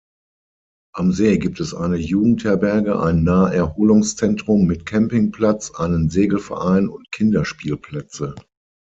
[0.95, 8.33] Am See gibt es eine Jugendherberge, ein Naherholungszentrum mit Campingplatz, einen Segelverein und Kinderspielplätze.